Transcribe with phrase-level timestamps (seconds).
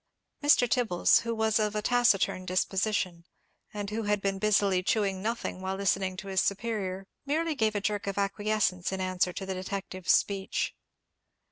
[0.41, 0.67] Mr.
[0.67, 3.23] Tibbles, who was of a taciturn disposition,
[3.71, 7.81] and who had been busily chewing nothing while listening to his superior, merely gave a
[7.81, 10.73] jerk of acquiescence in answer to the detective's speech.